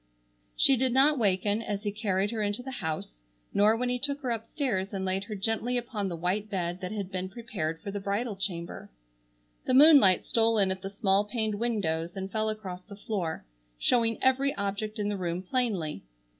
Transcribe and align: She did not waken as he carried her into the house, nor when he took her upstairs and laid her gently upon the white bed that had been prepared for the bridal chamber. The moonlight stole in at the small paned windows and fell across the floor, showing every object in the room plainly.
She 0.55 0.77
did 0.77 0.93
not 0.93 1.19
waken 1.19 1.61
as 1.61 1.83
he 1.83 1.91
carried 1.91 2.31
her 2.31 2.41
into 2.41 2.63
the 2.63 2.71
house, 2.81 3.23
nor 3.53 3.77
when 3.77 3.87
he 3.89 3.99
took 3.99 4.21
her 4.21 4.31
upstairs 4.31 4.95
and 4.95 5.05
laid 5.05 5.25
her 5.25 5.35
gently 5.35 5.77
upon 5.77 6.09
the 6.09 6.15
white 6.15 6.49
bed 6.49 6.81
that 6.81 6.91
had 6.91 7.11
been 7.11 7.29
prepared 7.29 7.79
for 7.83 7.91
the 7.91 7.99
bridal 7.99 8.35
chamber. 8.35 8.89
The 9.65 9.75
moonlight 9.75 10.25
stole 10.25 10.57
in 10.57 10.71
at 10.71 10.81
the 10.81 10.89
small 10.89 11.25
paned 11.25 11.53
windows 11.53 12.17
and 12.17 12.31
fell 12.31 12.49
across 12.49 12.81
the 12.81 12.95
floor, 12.97 13.45
showing 13.77 14.17
every 14.23 14.55
object 14.55 14.97
in 14.97 15.07
the 15.07 15.17
room 15.17 15.43
plainly. 15.43 16.01